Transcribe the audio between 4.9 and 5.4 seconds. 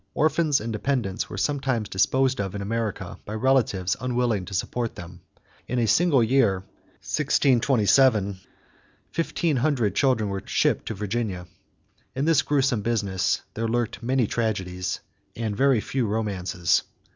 them.